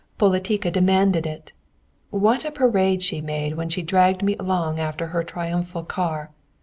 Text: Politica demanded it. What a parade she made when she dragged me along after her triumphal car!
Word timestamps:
Politica 0.17 0.71
demanded 0.71 1.27
it. 1.27 1.51
What 2.09 2.43
a 2.43 2.49
parade 2.49 3.03
she 3.03 3.21
made 3.21 3.53
when 3.55 3.69
she 3.69 3.83
dragged 3.83 4.23
me 4.23 4.35
along 4.39 4.79
after 4.79 5.05
her 5.09 5.23
triumphal 5.23 5.83
car! 5.83 6.31